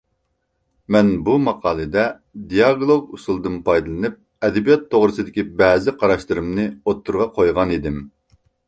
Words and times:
مەن 0.95 1.11
بۇ 1.27 1.35
ماقالىدە 1.47 2.05
دىئالوگ 2.53 3.13
ئۇسۇلىدىن 3.19 3.61
پايدىلىنىپ 3.69 4.19
ئەدەبىيات 4.49 4.91
توغرىسىدىكى 4.95 5.49
بەزى 5.63 5.97
قاراشلىرىمنى 6.03 6.71
ئوتتۇرىغا 6.79 7.33
قويغانىدىم. 7.39 8.07